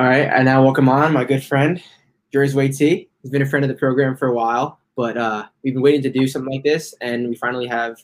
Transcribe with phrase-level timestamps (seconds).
[0.00, 1.82] All right, and now welcome on my good friend,
[2.32, 3.10] Jersey T.
[3.20, 6.00] He's been a friend of the program for a while, but uh, we've been waiting
[6.00, 8.02] to do something like this, and we finally have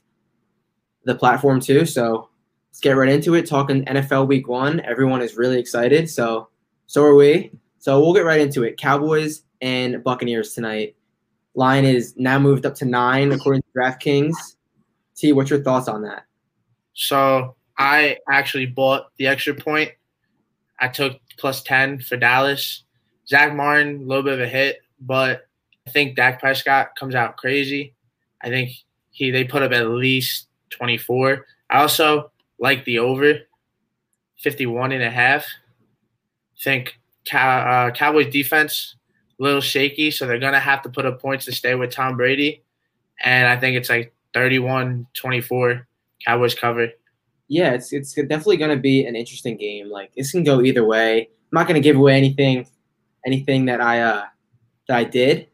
[1.05, 1.87] the platform too.
[1.87, 2.29] So
[2.69, 3.47] let's get right into it.
[3.47, 6.11] Talking NFL Week One, everyone is really excited.
[6.11, 6.51] So
[6.87, 7.51] so are we.
[7.79, 8.77] So we'll get right into it.
[8.77, 10.97] Cowboys and Buccaneers tonight.
[11.55, 14.35] Line is now moved up to nine according to DraftKings.
[15.17, 16.25] T, what's your thoughts on that?
[16.93, 19.93] So I actually bought the extra point.
[20.79, 22.85] I took plus 10 for Dallas.
[23.29, 25.47] Zach Martin, a little bit of a hit, but
[25.87, 27.95] I think Dak Prescott comes out crazy.
[28.43, 28.71] I think
[29.11, 31.47] he they put up at least 24.
[31.71, 33.41] I also like the over
[34.39, 35.45] 51 and a half.
[35.45, 38.97] I think Cow- uh, Cowboys defense
[39.39, 41.91] a little shaky, so they're going to have to put up points to stay with
[41.91, 42.63] Tom Brady.
[43.23, 45.87] And I think it's like 31 24
[46.25, 46.89] Cowboys cover.
[47.49, 49.91] Yeah, it's it's definitely going to be an interesting game.
[49.91, 51.23] Like this can go either way.
[51.23, 52.67] I'm not going to give away anything
[53.25, 54.25] anything that I uh
[54.89, 55.49] that I did,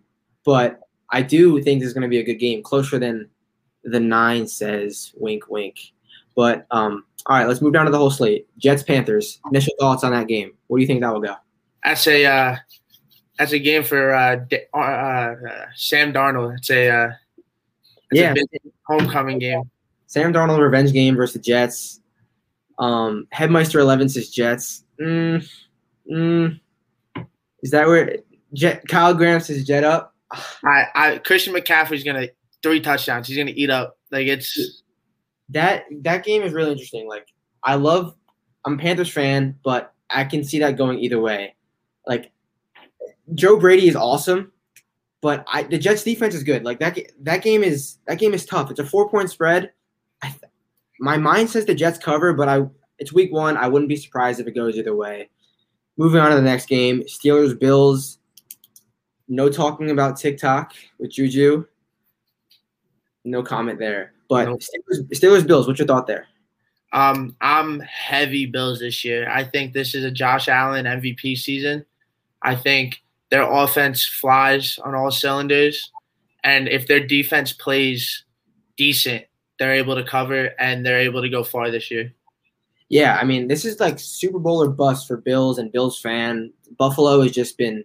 [0.44, 0.80] but
[1.10, 3.28] I do think this is going to be a good game, closer than
[3.84, 5.12] the nine says.
[5.16, 5.76] Wink, wink.
[6.34, 8.46] But um, all right, let's move down to the whole slate.
[8.58, 9.38] Jets Panthers.
[9.50, 10.52] Initial thoughts on that game.
[10.66, 11.34] What do you think that will go?
[11.84, 12.56] That's a uh,
[13.38, 14.40] that's a game for uh,
[14.74, 15.34] uh, uh,
[15.74, 16.56] Sam Darnold.
[16.56, 17.12] It's a uh,
[18.10, 19.70] it's yeah, a homecoming game.
[20.12, 22.02] Sam Darnold revenge game versus the Jets.
[22.78, 24.84] Um, Headmeister Eleven says Jets.
[25.00, 25.48] Mm,
[26.12, 26.60] mm,
[27.62, 28.18] is that where
[28.52, 30.14] Jet Kyle Graham says Jet up?
[30.30, 32.28] I, I Christian McCaffrey's gonna
[32.62, 33.26] three touchdowns.
[33.26, 33.96] He's gonna eat up.
[34.10, 34.82] Like it's
[35.48, 37.08] that that game is really interesting.
[37.08, 37.26] Like
[37.64, 38.14] I love
[38.66, 41.56] I'm a Panthers fan, but I can see that going either way.
[42.06, 42.32] Like
[43.34, 44.52] Joe Brady is awesome,
[45.22, 46.64] but I, the Jets defense is good.
[46.64, 48.70] Like that that game is that game is tough.
[48.70, 49.72] It's a four point spread.
[50.22, 50.34] I,
[51.00, 52.62] my mind says the Jets cover, but I
[52.98, 53.56] it's week one.
[53.56, 55.28] I wouldn't be surprised if it goes either way.
[55.96, 58.18] Moving on to the next game, Steelers Bills.
[59.28, 61.64] No talking about TikTok with Juju.
[63.24, 64.12] No comment there.
[64.28, 64.60] But nope.
[64.60, 66.26] Steelers, Steelers Bills, what's your thought there?
[66.92, 69.28] Um, I'm heavy Bills this year.
[69.28, 71.84] I think this is a Josh Allen MVP season.
[72.42, 75.90] I think their offense flies on all cylinders,
[76.44, 78.24] and if their defense plays
[78.76, 79.24] decent,
[79.62, 82.12] they're able to cover and they're able to go far this year.
[82.88, 86.52] Yeah, I mean, this is like Super Bowl or bust for Bills and Bills fan.
[86.76, 87.84] Buffalo has just been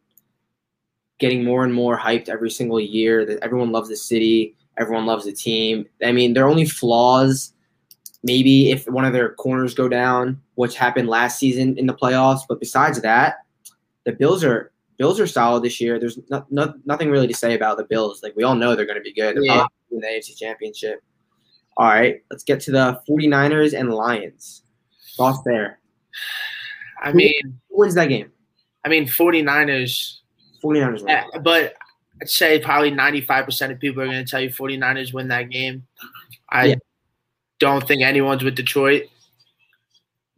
[1.19, 3.27] getting more and more hyped every single year.
[3.27, 5.85] That everyone loves the city, everyone loves the team.
[6.03, 7.53] I mean, their only flaws
[8.23, 12.41] maybe if one of their corners go down, which happened last season in the playoffs.
[12.49, 13.35] But besides that,
[14.05, 15.99] the Bills are Bills are solid this year.
[15.99, 18.23] There's not, not, nothing really to say about the Bills.
[18.23, 19.35] Like we all know they're going to be good.
[19.35, 19.67] They're yeah.
[19.91, 21.03] in the AFC Championship.
[21.77, 24.63] All right, let's get to the 49ers and Lions.
[25.15, 25.79] Thoughts there?
[27.01, 27.33] I mean,
[27.69, 28.31] who wins that game?
[28.83, 30.17] I mean, 49ers.
[30.63, 31.43] 49ers win.
[31.43, 31.75] but
[32.21, 35.85] I'd say probably 95% of people are going to tell you 49ers win that game.
[36.49, 36.75] I yeah.
[37.59, 39.03] don't think anyone's with Detroit.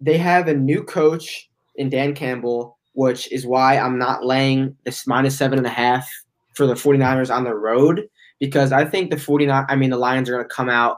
[0.01, 5.07] They have a new coach in Dan Campbell, which is why I'm not laying this
[5.07, 6.09] minus seven and a half
[6.55, 10.29] for the 49ers on the road because I think the 49 I mean the Lions
[10.29, 10.97] are going to come out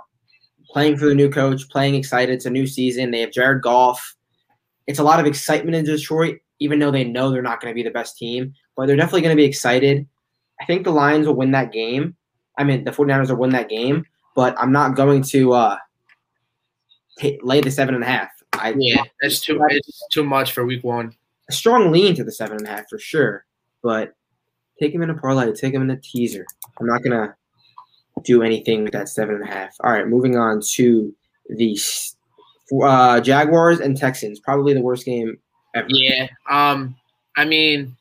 [0.71, 2.33] playing for the new coach, playing excited.
[2.33, 3.11] It's a new season.
[3.11, 4.15] They have Jared Goff.
[4.87, 7.75] It's a lot of excitement in Detroit, even though they know they're not going to
[7.75, 10.07] be the best team, but they're definitely going to be excited.
[10.59, 12.15] I think the Lions will win that game.
[12.57, 14.05] I mean, the 49ers will win that game,
[14.35, 15.77] but I'm not going to uh,
[17.17, 18.29] t- lay the seven and a half.
[18.53, 21.15] I, yeah, that's too it's too much for week one.
[21.49, 23.45] A strong lean to the seven and a half for sure,
[23.81, 24.13] but
[24.79, 26.45] take him in a parlay, take him in a teaser.
[26.79, 27.35] I'm not gonna
[28.23, 29.75] do anything with that seven and a half.
[29.83, 31.13] All right, moving on to
[31.49, 31.77] the
[32.83, 34.39] uh, Jaguars and Texans.
[34.39, 35.37] Probably the worst game
[35.75, 35.87] ever.
[35.89, 36.27] Yeah.
[36.49, 36.95] Um.
[37.37, 37.95] I mean,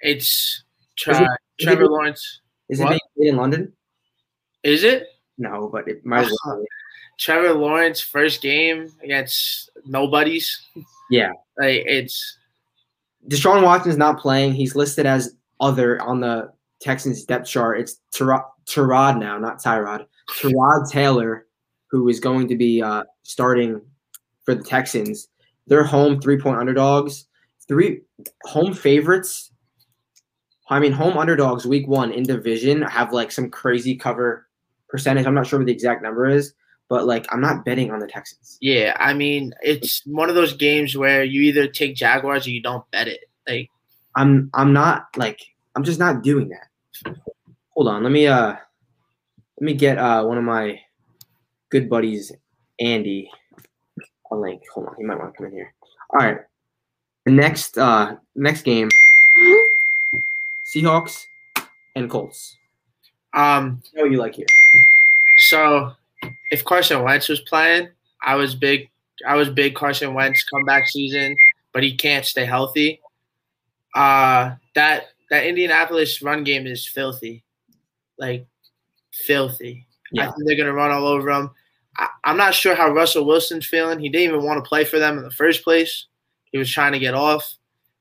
[0.00, 0.64] it's
[0.96, 1.22] tra-
[1.58, 2.40] it, Trevor it, Lawrence.
[2.68, 3.72] Is it being in London?
[4.62, 5.08] Is it?
[5.38, 6.64] No, but it might as well.
[7.18, 10.60] Trevor Lawrence first game against nobodies.
[11.10, 11.32] Yeah.
[11.58, 12.38] Like it's
[13.28, 14.54] Deshaun Watson's not playing.
[14.54, 16.50] He's listed as other on the
[16.80, 17.80] Texans depth chart.
[17.80, 18.00] It's
[18.72, 20.06] Tyrod now, not Tyrod.
[20.30, 21.46] Tyrod Taylor,
[21.90, 23.80] who is going to be uh, starting
[24.44, 25.28] for the Texans.
[25.66, 27.26] They're home three point underdogs.
[27.68, 28.02] Three
[28.44, 29.50] home favorites.
[30.68, 34.48] I mean, home underdogs week one in division have like some crazy cover
[34.88, 35.26] percentage.
[35.26, 36.54] I'm not sure what the exact number is,
[36.88, 38.58] but like I'm not betting on the Texans.
[38.60, 42.62] Yeah, I mean, it's one of those games where you either take Jaguars or you
[42.62, 43.20] don't bet it.
[43.46, 43.70] Like
[44.16, 45.40] I'm I'm not like
[45.76, 47.16] I'm just not doing that
[47.74, 48.02] hold on.
[48.02, 48.48] Let me uh
[49.60, 50.78] let me get uh one of my
[51.70, 52.32] good buddies,
[52.80, 53.30] Andy,
[54.30, 54.62] a link.
[54.74, 55.72] Hold on, he might want to come in here.
[56.10, 56.38] All right.
[57.24, 58.88] The next uh next game,
[60.64, 61.26] Seahawks
[61.94, 62.56] and Colts.
[63.34, 64.46] Um, What you like here?
[65.38, 65.92] so
[66.50, 67.88] if Carson Wentz was playing,
[68.22, 68.88] I was big.
[69.26, 71.36] I was big Carson Wentz comeback season,
[71.72, 73.00] but he can't stay healthy.
[73.94, 77.42] Uh, that that Indianapolis run game is filthy,
[78.18, 78.46] like
[79.12, 79.86] filthy.
[79.88, 80.30] I Yeah.
[80.32, 81.50] think they're gonna run all over him.
[81.96, 83.98] I, I'm not sure how Russell Wilson's feeling.
[83.98, 86.06] He didn't even want to play for them in the first place.
[86.52, 87.56] He was trying to get off,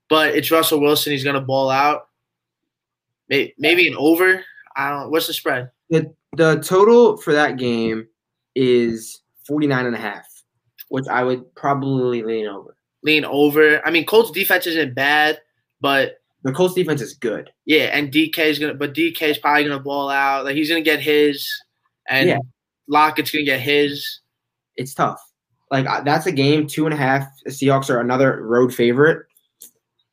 [0.10, 1.12] but it's Russell Wilson.
[1.12, 2.08] He's gonna ball out.
[3.30, 4.44] Maybe, maybe an over.
[4.76, 5.12] I don't.
[5.12, 5.72] What's the spread?
[5.90, 8.08] The the total for that game
[8.56, 10.26] is 49 and a half,
[10.90, 12.76] which I would probably lean over.
[13.04, 13.86] Lean over.
[13.86, 15.40] I mean, Colts defense isn't bad,
[15.82, 17.52] but The Colts defense is good.
[17.66, 18.74] yeah, and DK is gonna.
[18.74, 20.46] But DK is probably gonna ball out.
[20.46, 21.48] Like he's gonna get his,
[22.08, 22.38] and Yeah.
[22.88, 24.22] Lockett's gonna get his.
[24.76, 25.22] It's tough.
[25.70, 27.28] Like that's a game two and a half.
[27.46, 29.26] The Seahawks are another road favorite.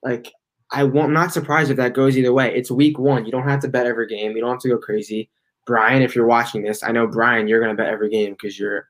[0.03, 0.31] Like
[0.71, 2.55] I won't, I'm not surprised if that goes either way.
[2.55, 3.25] It's week one.
[3.25, 4.33] You don't have to bet every game.
[4.33, 5.31] You don't have to go crazy.
[5.67, 8.89] Brian, if you're watching this, I know Brian, you're gonna bet every game because you're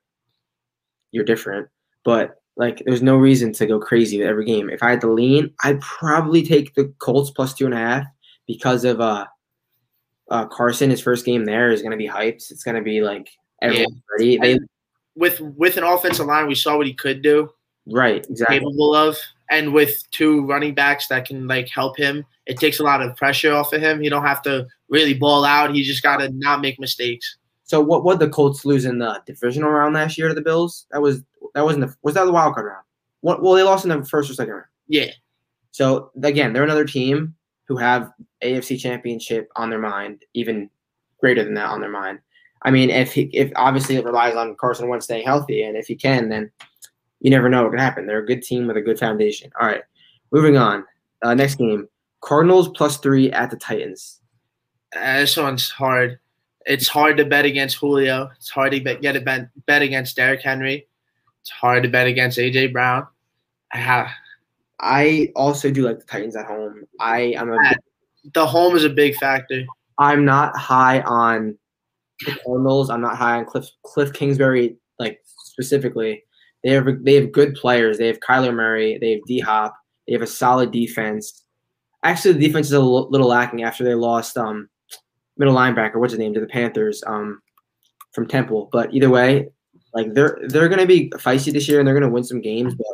[1.12, 1.68] you're different.
[2.04, 4.68] But like, there's no reason to go crazy with every game.
[4.68, 8.06] If I had to lean, I'd probably take the Colts plus two and a half
[8.48, 9.26] because of uh,
[10.28, 10.90] uh Carson.
[10.90, 12.50] His first game there is gonna be hyped.
[12.50, 13.30] It's gonna be like
[13.62, 14.38] everyone's ready.
[14.38, 14.58] They,
[15.14, 17.48] With with an offensive line, we saw what he could do.
[17.86, 18.58] right, exactly.
[18.58, 19.16] capable of.
[19.50, 23.16] And with two running backs that can like help him, it takes a lot of
[23.16, 24.00] pressure off of him.
[24.00, 25.74] He don't have to really ball out.
[25.74, 27.38] He just got to not make mistakes.
[27.62, 30.86] So what what the Colts lose in the divisional round last year to the Bills?
[30.90, 31.22] That was
[31.58, 32.84] that wasn't the was that the wild card round?
[33.20, 34.66] What well they lost in the first or second round.
[34.86, 35.10] Yeah,
[35.72, 37.34] So again, they're another team
[37.66, 38.12] who have
[38.44, 40.70] AFC championship on their mind, even
[41.20, 42.20] greater than that on their mind.
[42.62, 45.88] I mean, if he if obviously it relies on Carson Wentz staying healthy, and if
[45.88, 46.48] he can, then
[47.20, 48.06] you never know what can happen.
[48.06, 49.50] They're a good team with a good foundation.
[49.60, 49.82] All right,
[50.30, 50.84] moving on.
[51.22, 51.88] Uh, next game,
[52.20, 54.20] Cardinals plus three at the Titans.
[54.94, 56.20] Uh, this one's hard.
[56.66, 58.30] It's hard to bet against Julio.
[58.36, 60.86] It's hard to bet, get a bet, bet against Derrick Henry.
[61.42, 63.06] It's hard to bet against AJ Brown.
[63.72, 64.08] I have,
[64.80, 66.84] I also do like the Titans at home.
[67.00, 67.58] I am a
[68.34, 69.64] the home is a big factor.
[69.98, 71.56] I'm not high on
[72.26, 72.90] the Cardinals.
[72.90, 76.24] I'm not high on Cliff Cliff Kingsbury like specifically.
[76.64, 77.98] They have they have good players.
[77.98, 78.98] They have Kyler Murray.
[78.98, 79.74] They have D Hop.
[80.06, 81.44] They have a solid defense.
[82.02, 84.68] Actually, the defense is a l- little lacking after they lost um
[85.36, 85.96] middle linebacker.
[85.96, 87.40] What's his name to the Panthers um
[88.12, 88.68] from Temple.
[88.72, 89.48] But either way,
[89.98, 92.74] like they're they're gonna be feisty this year and they're gonna win some games.
[92.74, 92.86] But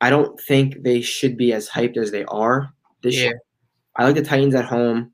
[0.00, 3.22] I don't think they should be as hyped as they are this Yeah.
[3.22, 3.40] year.
[3.96, 5.12] I like the Titans at home.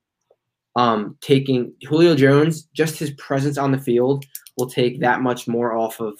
[0.75, 4.25] Um, taking Julio Jones, just his presence on the field
[4.57, 6.19] will take that much more off of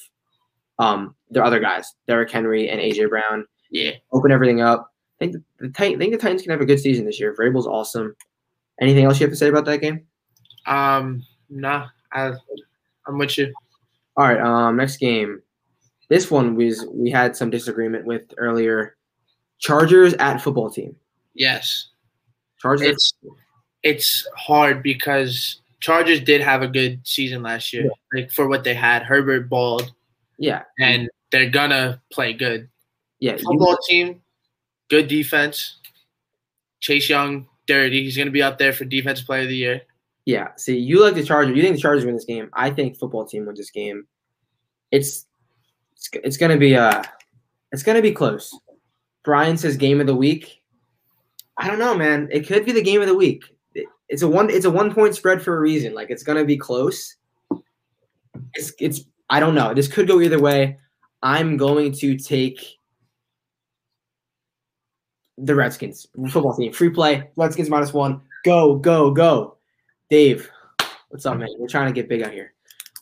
[0.79, 3.47] um their other guys, Derrick Henry and AJ Brown.
[3.71, 3.93] Yeah.
[4.13, 4.91] Open everything up.
[5.21, 7.35] I think the, the Titan, think the Titans can have a good season this year.
[7.35, 8.15] Vrabel's awesome.
[8.81, 10.05] Anything else you have to say about that game?
[10.67, 12.33] Um, nah, I,
[13.07, 13.53] I'm with you.
[14.17, 14.41] All right.
[14.41, 15.43] Um, next game.
[16.09, 18.97] This one was we had some disagreement with earlier.
[19.59, 20.97] Chargers at football team.
[21.35, 21.89] Yes.
[22.59, 22.89] Chargers.
[22.89, 23.15] It's
[23.83, 28.75] it's hard because Chargers did have a good season last year, like for what they
[28.75, 29.03] had.
[29.03, 29.93] Herbert balled,
[30.39, 30.63] yeah.
[30.79, 32.69] and they're gonna play good.
[33.19, 33.33] Yeah.
[33.33, 34.23] you- Football team,
[34.89, 35.79] good defense.
[36.81, 38.05] Chase Young, dirty.
[38.05, 39.83] He's gonna be up there for defensive player of the year.
[40.25, 40.49] Yeah.
[40.57, 41.57] See, you like the Chargers.
[41.57, 42.49] You think the Chargers win this game.
[42.53, 44.07] I think football team wins this game.
[44.91, 45.27] It's
[45.97, 47.03] it's, it's gonna be uh
[47.73, 48.57] it's gonna be close.
[49.25, 50.63] Brian says game of the week.
[51.59, 52.29] I don't know, man.
[52.33, 53.45] It could be the game of the week.
[53.75, 55.95] It- it's a one it's a one point spread for a reason.
[55.95, 57.17] Like it's gonna be close.
[58.55, 59.01] It's it's
[59.31, 59.73] I don't know.
[59.75, 60.77] This could go either way.
[61.23, 62.61] I'm going to take
[65.39, 66.73] the Redskins football team.
[66.73, 67.31] Free play.
[67.37, 68.21] Redskins minus one.
[68.45, 69.57] Go, go, go.
[70.13, 70.51] Dave,
[71.09, 71.49] what's up, man?
[71.59, 72.53] We're trying to get big out here.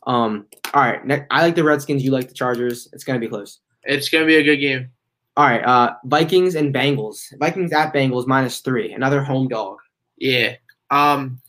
[0.07, 1.05] Um, all right.
[1.05, 2.05] Ne- I like the Redskins.
[2.05, 2.89] You like the Chargers.
[2.93, 3.59] It's gonna be close.
[3.83, 4.93] It's gonna be a good game.
[5.37, 5.65] All right.
[5.65, 7.37] Uh, Vikings and Bengals.
[7.41, 8.93] Vikings at Bengals minus three.
[8.93, 9.79] Another home dog.
[10.19, 10.55] Yeah.
[10.93, 11.41] Um.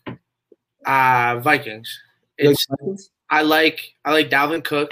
[0.84, 1.96] Uh Vikings.
[2.40, 3.12] Like It's the Vikings?
[3.30, 4.92] I like I like Dalvin Cook.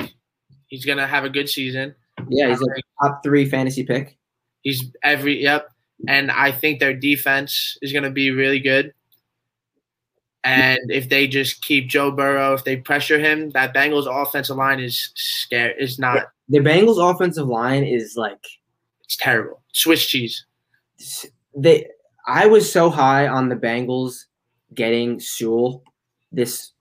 [0.67, 1.95] He's gonna have a good season.
[2.29, 2.67] Yeah, he's a
[3.01, 4.19] top three fantasy pick.
[4.61, 5.71] He's every yep,
[6.07, 8.93] and I think their defense is going to be really good.
[10.43, 14.79] And if they just keep Joe Burrow, if they pressure him, that Bengals offensive line
[14.79, 15.75] is scared.
[15.79, 16.27] Is not.
[16.47, 18.45] The Bengals offensive line is like
[19.03, 19.61] It's terrible.
[19.73, 20.45] Swiss cheese.
[21.55, 21.87] they.
[22.25, 24.25] I was so high on the Bengals
[24.73, 25.83] getting Sewell,
[26.31, 26.71] this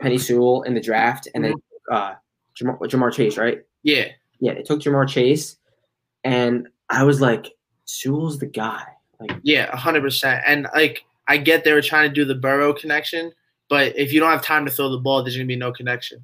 [0.00, 1.54] Penei Sewell in the draft, and then
[1.92, 2.14] uh,
[2.56, 3.60] Ja'Marr, Ja'Marr Chase, right?
[3.82, 4.08] Yeah,
[4.40, 5.56] yeah, they took Ja'Marr Chase,
[6.24, 7.52] and I was like,
[7.84, 8.82] Sewell's the guy.
[9.20, 10.42] Like Yeah, hundred percent.
[10.46, 13.32] And like I get they were trying to do the Burrow connection,
[13.68, 16.18] but if you don't have time to throw the ball, there's gonna be no connection.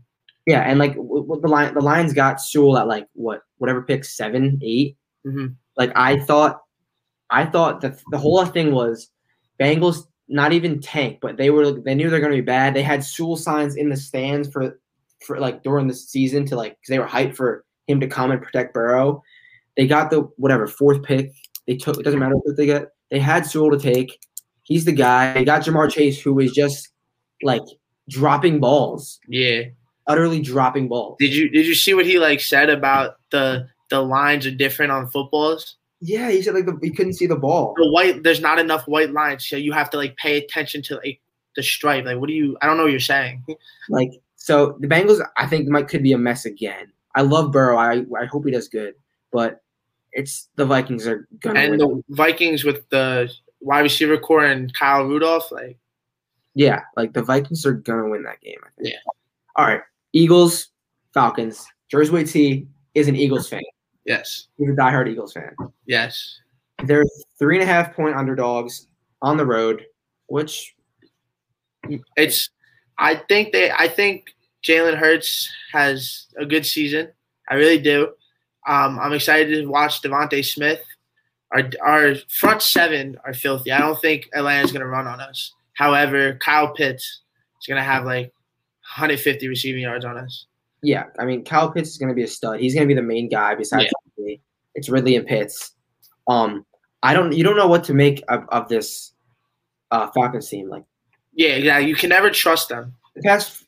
[0.47, 3.83] yeah, and like w- w- the line the Lions got Sewell at like what whatever
[3.83, 4.97] pick seven eight.
[5.27, 5.55] Mhm.
[5.77, 6.63] Like I thought,
[7.31, 9.11] I thought that the whole thing was
[9.61, 12.75] Bengals not even tank, but they were they knew they're gonna be bad.
[12.75, 14.79] They had Sewell signs in the stands for
[15.27, 18.31] for like during the season to like because they were hyped for him to come
[18.31, 19.23] and protect Burrow.
[19.77, 21.33] They got the whatever fourth pick.
[21.67, 22.89] They took it doesn't matter what they get.
[23.11, 24.19] They had Sewell to take.
[24.71, 25.35] He's the guy.
[25.35, 26.89] They got Ja'Marr Chase, who is just
[27.43, 27.61] like
[28.09, 29.65] dropping balls, Yeah.
[30.07, 31.17] utterly dropping balls.
[31.19, 34.93] Did you did you see what he like said about the the lines are different
[34.93, 35.77] on footballs?
[36.01, 37.75] Yeah, he said like the, he couldn't see the ball.
[37.77, 40.95] The white there's not enough white lines, so you have to like pay attention to
[40.97, 41.21] like
[41.57, 42.05] the stripe.
[42.05, 43.45] Like what do you I don't know what you're saying.
[43.89, 46.93] Like so, the Bengals I think might could be a mess again.
[47.17, 47.77] I love Burrow.
[47.77, 48.95] I I hope he does good,
[49.33, 49.61] but
[50.13, 51.79] it's the Vikings are gonna And win.
[52.09, 55.79] the Vikings with the wide receiver core and Kyle Rudolph, like
[56.55, 58.59] yeah, like the Vikings are gonna win that game.
[58.63, 58.95] I think.
[58.95, 59.13] Yeah.
[59.57, 60.69] All right, Eagles,
[61.15, 61.67] Falcons.
[61.91, 63.63] Jersey T is an Eagles fan.
[64.05, 64.47] yes.
[64.59, 65.55] He's a diehard Eagles fan.
[65.87, 66.39] Yes.
[66.85, 67.05] They're
[67.39, 68.87] three and a half point underdogs
[69.23, 69.85] on the road,
[70.27, 70.75] which
[72.17, 72.51] It's
[72.99, 77.09] I think they I think Jalen Hurts has a good season.
[77.49, 78.13] I really do.
[78.69, 80.81] Um, I'm excited to watch DeVonta Smith.
[81.53, 83.73] Our our front seven are filthy.
[83.73, 85.53] I don't think Atlanta's gonna run on us.
[85.75, 87.23] However, Kyle Pitts
[87.61, 88.33] is gonna have like
[88.97, 90.47] 150 receiving yards on us.
[90.83, 92.61] yeah, I mean Kyle Pitts is gonna be a stud.
[92.61, 94.41] He's gonna be the main guy besides Ridley.
[94.75, 95.73] It's Ridley and Pitts.
[96.29, 96.65] Um,
[97.03, 99.13] I don't you don't know what to make of, of this
[99.91, 100.69] uh Falcons team.
[100.69, 100.85] Like
[101.33, 101.79] Yeah, yeah.
[101.79, 102.95] You can never trust them.
[103.17, 103.65] the past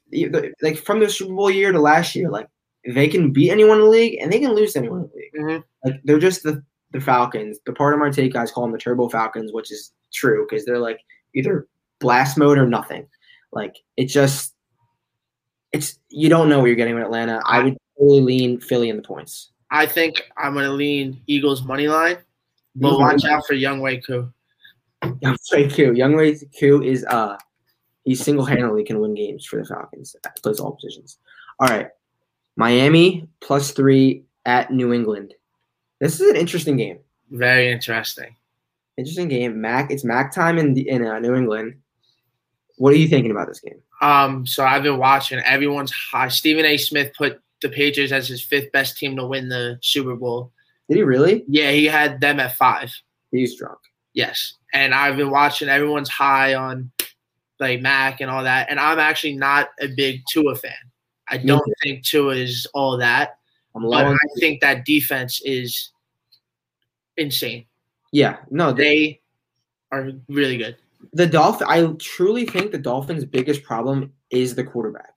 [0.63, 2.47] like from the Super Bowl year to last year, like
[2.95, 5.33] they can beat anyone in the league and they can lose anyone in the league.
[5.61, 5.65] Mhm.
[5.85, 7.59] Like they're just the the Falcons.
[7.67, 10.79] The Pardon My Take guys call them the Turbo Falcons, which is true because they're
[10.79, 11.01] like
[11.35, 11.67] either
[12.01, 13.07] blast mode or nothing.
[13.53, 14.55] Like it just
[15.73, 17.41] it's you don't know what you're getting with Atlanta.
[17.47, 19.51] I would totally lean Philly in the points.
[19.71, 22.19] I think I'm gonna lean Eagles money line,
[22.77, 24.33] but Eagles watch out for Younghoe Koo.
[25.21, 25.93] Young Wei Koo.
[25.93, 27.37] Younghoe Koo is uh
[28.05, 30.17] he single handedly can win games for the Falcons.
[30.43, 31.19] Plays all positions.
[31.61, 31.89] All right.
[32.57, 35.35] Miami plus three at New England.
[36.03, 36.99] This is an interesting game.
[37.31, 38.35] Very interesting.
[38.97, 39.61] Interesting game.
[39.61, 41.77] Mac, it's Mac time in in uh, New England.
[42.77, 43.81] What are you thinking about this game?
[44.01, 45.39] Um, so I've been watching.
[45.39, 46.27] Everyone's high.
[46.27, 46.77] Stephen A.
[46.77, 50.51] Smith put the Patriots as his fifth best team to win the Super Bowl.
[50.89, 51.45] Did he really?
[51.47, 52.93] Yeah, he had them at five.
[53.31, 53.79] He's drunk.
[54.13, 55.69] Yes, and I've been watching.
[55.69, 56.91] Everyone's high on
[57.61, 60.73] like Mac and all that, and I'm actually not a big Tua fan.
[61.29, 63.37] I don't think Tua is all that,
[63.77, 65.92] I'm but I think that defense is
[67.17, 67.67] insane.
[68.13, 69.21] yeah, no, they, They
[69.91, 70.77] are really good.
[71.13, 71.67] the Dolphin.
[71.71, 75.15] I truly think the Dolphins' biggest problem is the quarterback.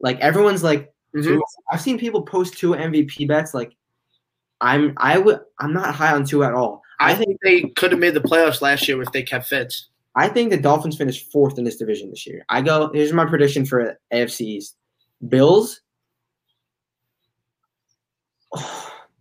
[0.00, 1.40] Like everyone's like, Mhm.
[1.72, 3.52] I've seen people post Tua MVP bets.
[3.52, 3.74] Like,
[4.60, 6.82] I'm I would I'm not high on Tua at all.
[7.00, 9.88] I I think they could have made the playoffs last year if they kept Fitz.
[10.14, 12.44] I think the Dolphins finished fourth in this division this year.
[12.48, 12.90] I go.
[12.92, 14.76] Here's my prediction for AFC East:
[15.28, 15.80] Bills,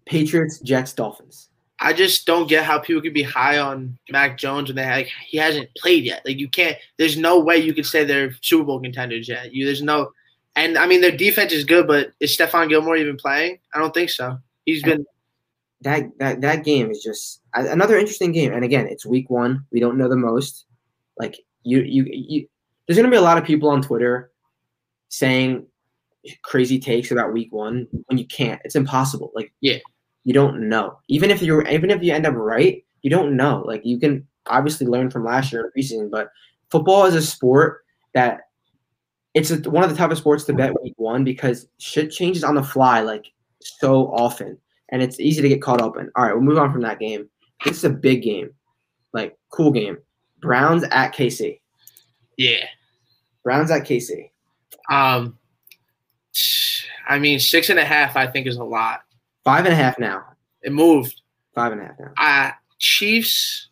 [0.05, 1.48] Patriots, Jets, Dolphins.
[1.81, 5.09] I just don't get how people could be high on Mac Jones when they like
[5.25, 6.23] he hasn't played yet.
[6.25, 6.77] Like you can't.
[6.97, 9.53] There's no way you could say they're Super Bowl contenders yet.
[9.53, 10.11] You there's no,
[10.55, 13.59] and I mean their defense is good, but is Stephon Gilmore even playing?
[13.73, 14.37] I don't think so.
[14.65, 15.05] He's been
[15.81, 18.51] That that that game is just another interesting game.
[18.51, 19.65] And again, it's week one.
[19.71, 20.65] We don't know the most.
[21.17, 22.47] Like you you you.
[22.87, 24.31] There's gonna be a lot of people on Twitter
[25.07, 25.65] saying
[26.41, 28.61] crazy takes about week one when you can't.
[28.65, 29.31] It's impossible.
[29.33, 29.77] Like Yeah.
[30.23, 30.99] You don't know.
[31.07, 33.63] Even if you're even if you end up right, you don't know.
[33.65, 36.29] Like you can obviously learn from last year preseason, but
[36.69, 37.83] football is a sport
[38.13, 38.41] that
[39.33, 42.55] it's a, one of the toughest sports to bet week one because shit changes on
[42.55, 43.25] the fly like
[43.61, 44.57] so often,
[44.89, 46.09] and it's easy to get caught up in.
[46.15, 47.29] All right, we'll move on from that game.
[47.63, 48.49] This is a big game,
[49.13, 49.97] like cool game.
[50.41, 51.59] Browns at KC.
[52.37, 52.65] yeah.
[53.43, 54.29] Browns at KC.
[54.89, 55.37] Um,
[57.07, 58.15] I mean six and a half.
[58.15, 59.01] I think is a lot.
[59.49, 60.25] Five and a half now.
[60.61, 61.21] It moved.
[61.55, 62.13] Five and a half now.
[62.17, 63.69] Uh, Chiefs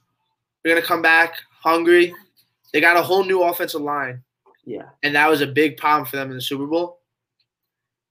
[0.65, 2.15] are gonna come back hungry.
[2.73, 4.23] They got a whole new offensive line.
[4.65, 4.89] Yeah.
[5.03, 6.99] and that was a big problem for them in the Super Bowl.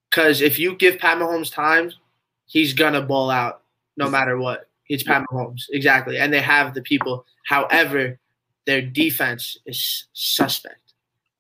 [0.08, 1.90] Because if you give Pat Mahomes time,
[2.46, 3.62] he's gonna ball out
[3.96, 4.70] no matter what.
[4.88, 7.26] It's Pat Mahomes, exactly, and they have the people.
[7.46, 8.18] However,
[8.64, 10.94] their defense is suspect.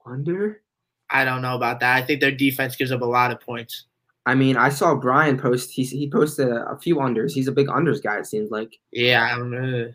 [0.04, 0.60] Under.
[1.08, 1.94] I don't know about that.
[1.94, 3.84] I think their defense gives up a lot of points.
[4.26, 5.70] I mean, I saw Brian post.
[5.70, 7.32] He he posted a, a few unders.
[7.32, 8.18] He's a big unders guy.
[8.18, 8.76] It seems like.
[8.90, 9.92] Yeah, I don't know.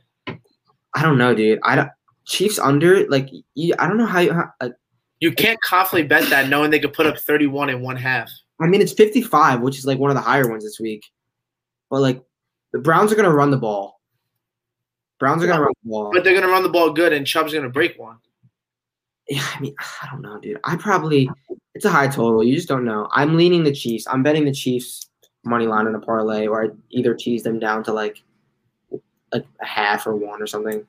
[0.96, 1.60] I don't know, dude.
[1.64, 1.90] I don't.
[2.26, 4.34] Chiefs under like you, I don't know how you.
[4.34, 4.70] How, uh,
[5.20, 8.30] You can't confidently bet that knowing they could put up 31 in one half.
[8.62, 11.04] I mean, it's 55, which is like one of the higher ones this week.
[11.90, 12.24] But like,
[12.72, 14.00] the Browns are gonna run the ball.
[15.20, 16.12] Browns are gonna run the ball.
[16.14, 18.18] But they're gonna run the ball good, and Chubb's gonna break one.
[19.28, 20.60] Yeah, I mean, I don't know, dude.
[20.64, 21.30] I probably
[21.82, 22.44] it's a high total.
[22.44, 23.10] You just don't know.
[23.12, 24.06] I'm leaning the Chiefs.
[24.08, 25.10] I'm betting the Chiefs
[25.44, 28.22] money line in a parlay, or I either tease them down to like
[29.34, 30.86] like a half or one or something.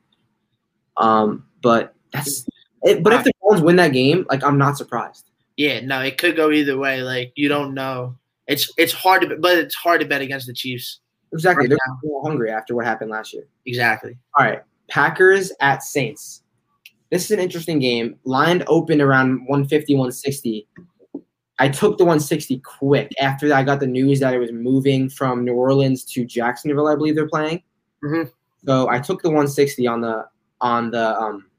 [0.98, 2.44] Um, but that's
[2.82, 5.30] it, but if the Browns win that game, like I'm not surprised.
[5.56, 7.00] Yeah, no, it could go either way.
[7.00, 8.14] Like you don't know.
[8.46, 11.00] It's it's hard to, but it's hard to bet against the Chiefs.
[11.32, 11.62] Exactly.
[11.62, 12.20] Right They're now.
[12.22, 13.44] hungry after what happened last year.
[13.64, 14.18] Exactly.
[14.38, 14.60] All right.
[14.90, 16.41] Packers at Saints.
[17.12, 18.18] This is an interesting game.
[18.24, 20.66] Line opened around 150, 160.
[21.58, 25.44] I took the 160 quick after I got the news that it was moving from
[25.44, 27.62] New Orleans to Jacksonville, I believe they're playing.
[28.02, 28.32] Mhm.
[28.64, 30.26] So I took the 160 on the
[30.62, 31.50] on the um,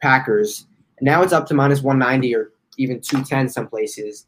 [0.00, 0.66] Packers.
[1.02, 4.26] Now it's up to minus 190 or even 210 some places.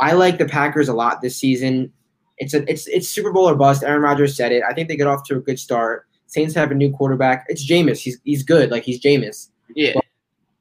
[0.00, 1.92] I like the Packers a lot this season.
[2.38, 3.84] It's a it's it's Super Bowl or bust.
[3.84, 4.62] Aaron Rodgers said it.
[4.66, 6.06] I think they get off to a good start.
[6.26, 7.44] Saints have a new quarterback.
[7.48, 7.98] It's Jameis.
[7.98, 8.70] He's he's good.
[8.70, 9.50] Like he's Jameis.
[9.74, 9.94] Yeah.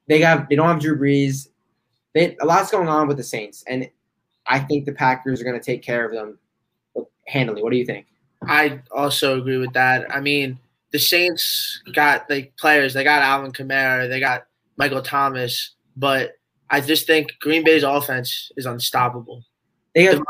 [0.08, 1.50] They got they don't have Drew Brees.
[2.14, 3.90] They a lot's going on with the Saints, and
[4.46, 6.38] I think the Packers are going to take care of them
[7.28, 7.64] handily.
[7.64, 8.06] What do you think?
[8.48, 10.06] I also agree with that.
[10.14, 10.60] I mean,
[10.92, 12.94] the Saints got like players.
[12.94, 14.08] They got Alvin Kamara.
[14.08, 14.46] They got
[14.78, 15.72] Michael Thomas.
[15.98, 16.34] But
[16.70, 19.44] I just think Green Bay's offense is unstoppable.
[19.96, 20.22] They have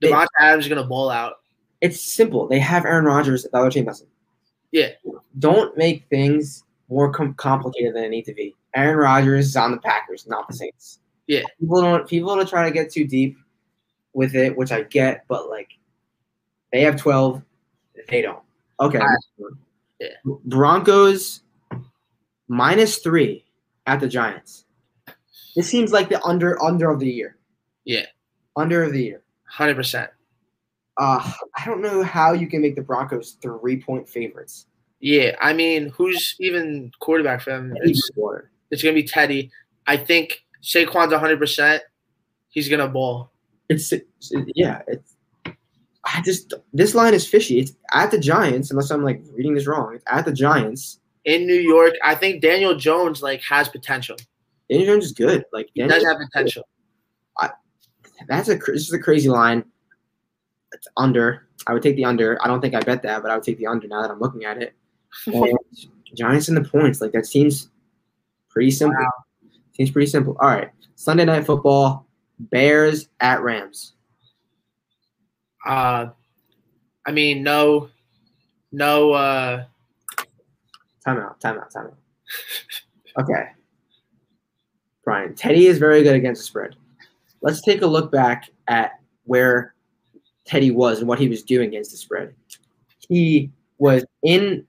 [0.00, 1.34] They- Davante Adams is gonna ball out.
[1.80, 2.46] it's simple.
[2.46, 3.42] They have Aaron Rodgers.
[3.42, 4.08] The other team doesn't.
[4.70, 4.90] Yeah.
[5.38, 8.54] Don't make things more com- complicated than they need to be.
[8.74, 10.98] Aaron Rodgers is on the Packers, not the Saints.
[11.26, 11.42] Yeah.
[11.60, 13.36] People don't people don't try to get too deep
[14.12, 15.70] with it, which I get, but like
[16.72, 17.42] they have twelve,
[18.08, 18.42] they don't.
[18.80, 18.98] Okay.
[18.98, 19.44] I-
[20.00, 20.08] yeah.
[20.24, 21.40] Broncos
[22.48, 23.44] minus three
[23.86, 24.64] at the Giants.
[25.54, 27.36] This seems like the under under of the year.
[27.84, 28.06] Yeah.
[28.56, 29.22] Under of the year.
[29.44, 30.10] Hundred percent.
[30.96, 34.66] Uh, I don't know how you can make the Broncos three point favorites.
[35.00, 35.36] Yeah.
[35.40, 37.74] I mean, who's even quarterback for them?
[37.82, 38.10] It's,
[38.70, 39.50] it's gonna be Teddy.
[39.86, 41.82] I think Saquon's hundred percent.
[42.48, 43.32] He's gonna ball.
[43.68, 44.82] It's, it's yeah.
[44.88, 45.16] It's
[46.04, 47.58] I just this line is fishy.
[47.58, 49.94] It's at the Giants, unless I'm like reading this wrong.
[49.94, 51.00] It's at the Giants.
[51.24, 54.16] In New York, I think Daniel Jones like has potential.
[54.70, 55.44] Daniel Jones is good.
[55.52, 56.66] Like He Daniel, does have potential.
[58.28, 59.64] that's a this is a crazy line.
[60.72, 61.48] It's under.
[61.66, 62.42] I would take the under.
[62.42, 64.20] I don't think I bet that, but I would take the under now that I'm
[64.20, 64.74] looking at it.
[65.26, 65.58] And
[66.16, 67.00] Giants in the points.
[67.00, 67.68] Like that seems
[68.48, 69.04] pretty simple.
[69.72, 70.36] Seems pretty simple.
[70.40, 70.70] All right.
[70.96, 72.06] Sunday night football.
[72.38, 73.94] Bears at Rams.
[75.66, 76.06] Uh,
[77.06, 77.90] I mean, no,
[78.72, 79.12] no.
[79.12, 79.64] Uh,
[81.06, 81.40] Timeout.
[81.40, 81.72] Timeout.
[81.72, 81.94] Timeout.
[83.18, 83.44] Okay.
[85.04, 86.76] Brian, Teddy is very good against the spread.
[87.42, 88.92] Let's take a look back at
[89.24, 89.74] where
[90.44, 92.34] Teddy was and what he was doing against the spread.
[93.08, 94.66] He was in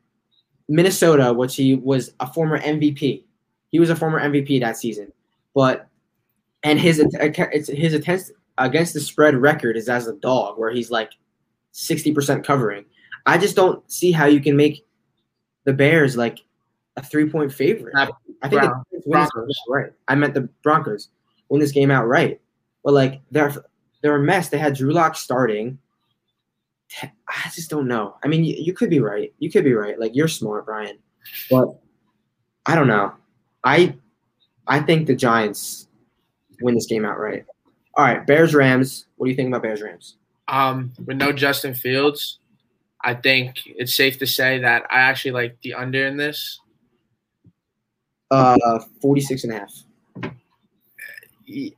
[0.71, 3.23] Minnesota, which he was a former MVP.
[3.69, 5.11] He was a former MVP that season,
[5.53, 5.87] but
[6.63, 10.91] and his it's his attempts against the spread record is as a dog, where he's
[10.91, 11.11] like
[11.71, 12.85] sixty percent covering.
[13.25, 14.85] I just don't see how you can make
[15.65, 16.39] the Bears like
[16.97, 17.93] a three point favorite.
[17.95, 19.59] I think the Brown- Broncos.
[19.67, 19.91] outright.
[20.07, 21.09] I meant the Broncos
[21.49, 22.41] win this game outright.
[22.83, 23.53] But like they're
[24.01, 24.49] they're a mess.
[24.49, 25.77] They had Drew Lock starting.
[27.01, 28.15] I just don't know.
[28.23, 29.33] I mean, you, you could be right.
[29.39, 29.99] You could be right.
[29.99, 30.97] Like you're smart, Brian.
[31.49, 31.67] But
[32.65, 33.13] I don't know.
[33.63, 33.95] I
[34.67, 35.87] I think the Giants
[36.61, 37.45] win this game outright.
[37.95, 39.05] All right, Bears Rams.
[39.15, 40.15] What do you think about Bears Rams?
[40.51, 42.39] um, with no Justin Fields,
[43.03, 46.59] I think it's safe to say that I actually like the under in this.
[48.29, 49.73] Uh 46 and a half.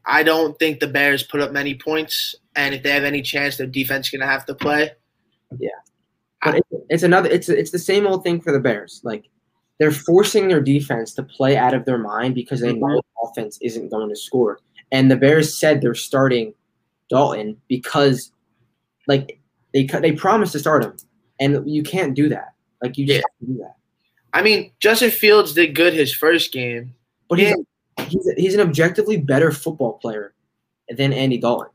[0.05, 3.57] I don't think the Bears put up many points, and if they have any chance,
[3.57, 4.91] their defense is gonna have to play.
[5.59, 5.69] Yeah,
[6.43, 7.29] but it, it's another.
[7.29, 9.01] It's it's the same old thing for the Bears.
[9.03, 9.29] Like
[9.79, 12.79] they're forcing their defense to play out of their mind because they mm-hmm.
[12.79, 14.59] know the offense isn't going to score.
[14.91, 16.53] And the Bears said they're starting
[17.09, 18.31] Dalton because,
[19.07, 19.39] like,
[19.73, 20.95] they cut- they promised to start him,
[21.39, 22.53] and you can't do that.
[22.81, 23.47] Like you just Yeah.
[23.47, 23.75] do that.
[24.33, 26.93] I mean, Justin Fields did good his first game.
[27.29, 27.55] But he's
[28.07, 30.33] he's he's an objectively better football player
[30.89, 31.69] than Andy Dalton.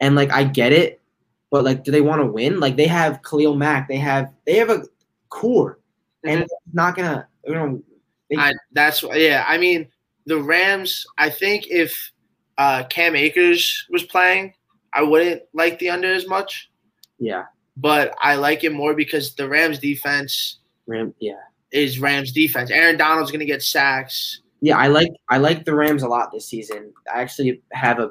[0.00, 1.00] And like I get it,
[1.50, 2.60] but like do they want to win?
[2.60, 4.82] Like they have Khalil Mack, they have they have a
[5.28, 5.78] core,
[6.24, 7.82] and it's not gonna you know.
[8.30, 9.44] They, I, that's yeah.
[9.46, 9.88] I mean,
[10.26, 11.06] the Rams.
[11.18, 12.10] I think if
[12.58, 14.54] uh, Cam Akers was playing,
[14.92, 16.70] I wouldn't like the under as much,
[17.18, 17.44] Yeah,
[17.76, 21.14] but I like it more because the Rams defense Ram.
[21.20, 21.38] Yeah,
[21.70, 22.70] is Rams defense.
[22.70, 24.40] Aaron Donald's gonna get sacks.
[24.60, 24.76] yeah.
[24.76, 26.92] I like I like the Rams a lot this season.
[27.14, 28.10] I actually have a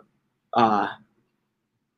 [0.54, 0.88] uh,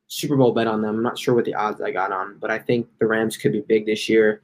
[0.08, 0.96] Super Bowl bet on them.
[0.96, 3.52] I'm not sure what the odds I got on, but I think the Rams could
[3.52, 4.42] be big this year.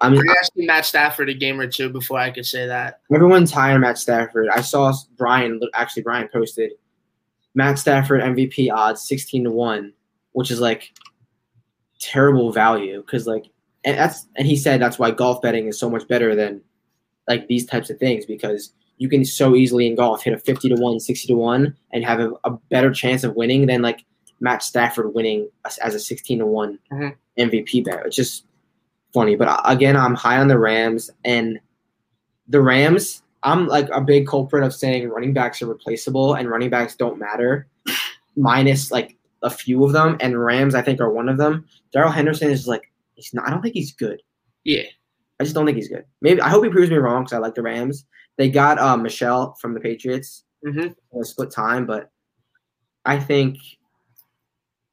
[0.00, 3.00] I mean, I'm asking Matt Stafford a game or two before I could say that.
[3.12, 4.48] everyone's high on Matt Stafford.
[4.48, 6.72] I saw Brian actually Brian posted
[7.54, 9.92] Matt Stafford MVP odds 16 to 1,
[10.32, 10.92] which is like
[12.00, 13.44] terrible value cuz like
[13.84, 16.60] and that's and he said that's why golf betting is so much better than
[17.28, 20.68] like these types of things because you can so easily in golf hit a 50
[20.68, 24.04] to 1, 60 to 1 and have a, a better chance of winning than like
[24.44, 25.48] Matt Stafford winning
[25.82, 27.14] as, a 16 to one Mhm.
[27.38, 28.04] MVP bet.
[28.06, 28.44] It's just
[29.14, 29.34] funny.
[29.36, 31.58] But uh, again, I'm high on the Rams and
[32.46, 33.22] the Rams.
[33.42, 37.18] I'm like a big culprit of saying running backs are replaceable and running backs don't
[37.18, 37.66] matter,
[38.36, 40.16] minus like a few of them.
[40.20, 41.66] And Rams, I think, are one of them.
[41.92, 43.46] Darrell Henderson is like he's not.
[43.46, 44.20] I don't think he's good.
[44.64, 44.84] Yeah.
[45.40, 46.04] I just don't think he's good.
[46.20, 48.04] Maybe I hope he proves me wrong because I like the Rams.
[48.36, 50.80] They got uh, Michel from the Patriots hmm
[51.12, 52.10] in a split time, but
[53.04, 53.58] I think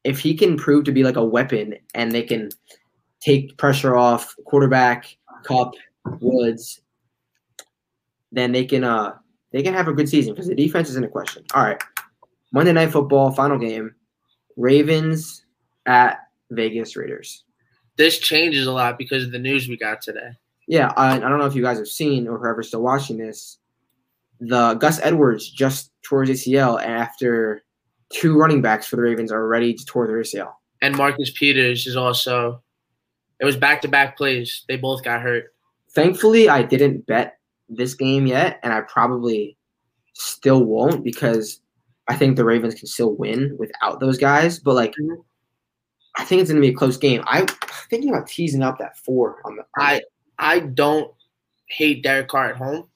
[0.04, 2.50] if he can prove to be like a weapon and they can
[3.20, 5.74] take pressure off quarterback, Kupp,
[6.20, 6.82] Woods,
[8.32, 9.16] then they can uh
[9.52, 11.44] they can have a good season because the defense isn't a question.
[11.54, 11.82] All right.
[12.54, 13.94] Monday night football, final game.
[14.58, 15.46] Ravens
[15.86, 17.44] at Vegas Raiders.
[17.98, 20.32] This changes a lot because of the news we got today.
[20.68, 23.58] Yeah, I, I don't know if you guys have seen or whoever's still watching this.
[24.40, 27.64] The Gus Edwards just tore his ACL after
[28.14, 30.54] two running backs for the Ravens are ready to tore their ACL.
[30.82, 32.62] And Marcus Peters is also.
[33.40, 34.66] It was back to back plays.
[34.68, 35.54] They both got hurt.
[35.92, 37.38] Thankfully, I didn't bet
[37.70, 39.58] this game yet, and I probably
[40.14, 41.60] still won't because
[42.08, 44.60] I think the Ravens can still win without those guys.
[44.60, 45.24] But like, Mhm.
[46.18, 47.24] I think it's gonna be a close game.
[47.26, 47.48] I'm
[47.90, 49.66] thinking about teasing up that four on the.
[49.78, 50.02] I
[50.38, 51.12] I don't
[51.68, 52.88] hate Derek Carr at home.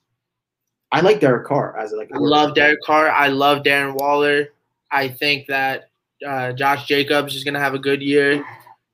[0.92, 2.10] I like Derek Carr as like.
[2.14, 3.08] I love Derek Carr.
[3.08, 4.48] I love Darren Waller.
[4.90, 5.90] I think that
[6.26, 8.44] uh, Josh Jacobs is gonna have a good year.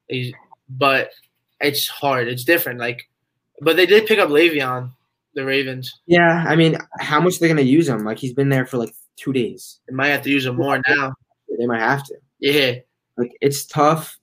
[0.08, 0.32] He's,
[0.68, 1.10] but
[1.60, 2.28] it's hard.
[2.28, 2.80] It's different.
[2.80, 3.08] Like,
[3.60, 4.90] but they did pick up Le'Veon,
[5.34, 6.00] the Ravens.
[6.06, 8.04] Yeah, I mean, how much they're gonna use him?
[8.04, 9.80] Like he's been there for like two days.
[9.88, 11.14] They might have to use him more now.
[11.58, 12.14] They might have to.
[12.40, 12.74] Yeah,
[13.16, 14.18] Like it's tough.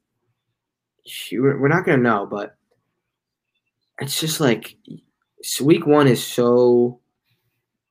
[1.31, 2.55] We're we're not gonna know, but
[3.99, 4.75] it's just like
[5.43, 6.99] s- week one is so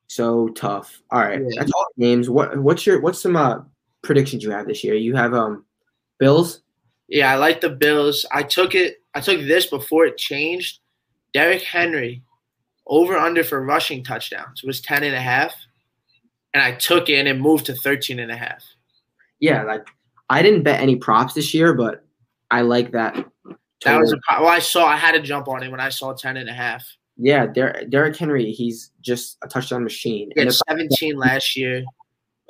[0.09, 1.01] so tough.
[1.11, 1.59] All right, Yeah.
[1.59, 2.29] that's all the games.
[2.29, 3.59] What what's your what's some uh,
[4.01, 4.95] predictions you have this year?
[4.95, 5.65] You have um
[6.19, 6.61] Bills.
[7.07, 7.31] yeah.
[7.31, 8.25] I like the Bills.
[8.31, 8.97] I took it.
[9.15, 10.79] I took this before it changed.
[11.33, 12.23] Derrick Henry
[12.87, 15.53] over under for rushing touchdowns was 10 and a half.
[16.55, 18.63] And I took it and it moved to 13 and a half.
[19.39, 19.85] Yeah, like
[20.29, 22.03] I didn't bet any props this year, but
[22.49, 23.15] I like that.
[23.85, 26.13] That was a well, I saw I had to jump on it when I saw
[26.13, 26.83] 10 and a half.
[27.19, 27.45] Yeah.
[27.45, 30.31] Der- Derrick Henry, he's just a touchdown machine.
[30.33, 31.83] He had they're 17 last year.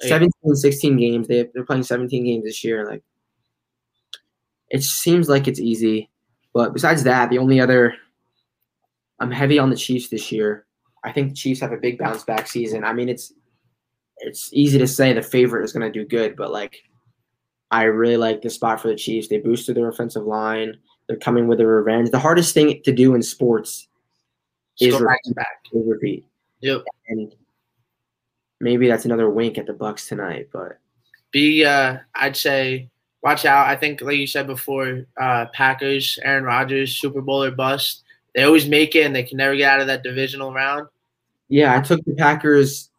[0.02, 1.28] 17, 16 games.
[1.28, 2.86] They, they're playing 17 games this year.
[2.86, 3.04] Like,
[4.70, 6.10] it seems like it's easy.
[6.54, 7.96] But besides that, the only other,
[9.20, 10.66] I'm heavy on the Chiefs this year.
[11.04, 12.84] I think the Chiefs have a big bounce back season.
[12.84, 13.34] I mean, it's
[14.18, 16.84] it's easy to say the favorite is going to do good, but like,
[17.72, 19.28] I really like the spot for the Chiefs.
[19.28, 20.78] They boosted their offensive line.
[21.08, 22.12] They're coming with a revenge.
[22.12, 23.89] The hardest thing to do in sports
[24.80, 25.62] Just is back to back.
[25.74, 26.26] is repeat.
[26.62, 26.84] Yep.
[27.08, 27.36] And
[28.60, 30.78] maybe that's another wink at the Bucs tonight, but
[31.32, 32.90] Be uh I'd say
[33.22, 33.68] watch out.
[33.68, 38.04] I think like you said before, uh Packers, Aaron Rodgers, Super Bowl or bust.
[38.36, 40.88] They always make it and they can never get out of that divisional round.
[41.50, 42.90] Yeah, I took the Packers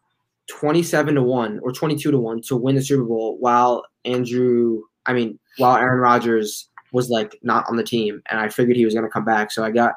[0.47, 5.13] 27 to 1 or 22 to 1 to win the Super Bowl while Andrew, I
[5.13, 8.93] mean, while Aaron Rodgers was like not on the team and I figured he was
[8.93, 9.51] going to come back.
[9.51, 9.93] So I got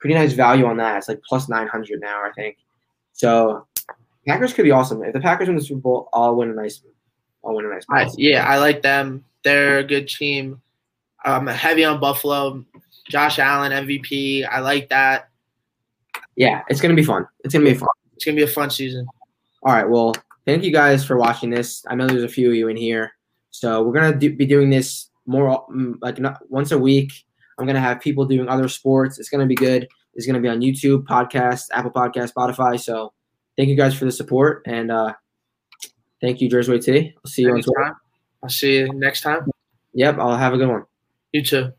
[0.00, 0.98] pretty nice value on that.
[0.98, 2.58] It's like plus 900 now, I think.
[3.12, 3.66] So
[4.26, 5.02] Packers could be awesome.
[5.02, 6.82] If the Packers win the Super Bowl, I'll win a nice
[7.44, 9.24] I'll win a nice I, yeah, I like them.
[9.44, 10.60] They're a good team.
[11.24, 12.64] I'm heavy on Buffalo.
[13.08, 14.46] Josh Allen MVP.
[14.48, 15.30] I like that.
[16.36, 17.26] Yeah, it's going to be fun.
[17.44, 17.88] It's going to be fun.
[18.18, 19.06] It's gonna be a fun season.
[19.62, 19.88] All right.
[19.88, 20.12] Well,
[20.44, 21.84] thank you guys for watching this.
[21.86, 23.12] I know there's a few of you in here,
[23.50, 27.12] so we're gonna do, be doing this more mm, like not, once a week.
[27.58, 29.18] I'm gonna have people doing other sports.
[29.18, 29.88] It's gonna be good.
[30.14, 32.80] It's gonna be on YouTube, podcast, Apple Podcast, Spotify.
[32.80, 33.12] So
[33.56, 35.14] thank you guys for the support and uh,
[36.20, 37.14] thank you, Jersey T.
[37.16, 37.96] I'll see you on Twitter.
[38.42, 39.50] I'll see you next time.
[39.94, 40.18] Yep.
[40.18, 40.84] I'll have a good one.
[41.32, 41.72] You too.